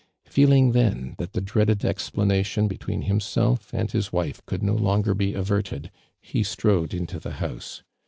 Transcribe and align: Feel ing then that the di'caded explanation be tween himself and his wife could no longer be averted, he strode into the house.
Feel 0.25 0.51
ing 0.51 0.71
then 0.71 1.13
that 1.19 1.33
the 1.33 1.41
di'caded 1.43 1.85
explanation 1.85 2.67
be 2.67 2.75
tween 2.79 3.03
himself 3.03 3.71
and 3.71 3.91
his 3.91 4.11
wife 4.11 4.43
could 4.47 4.63
no 4.63 4.73
longer 4.73 5.13
be 5.13 5.35
averted, 5.35 5.91
he 6.19 6.41
strode 6.41 6.91
into 6.95 7.19
the 7.19 7.33
house. 7.33 7.83